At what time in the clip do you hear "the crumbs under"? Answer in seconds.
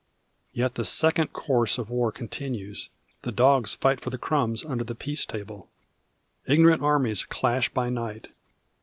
4.09-4.83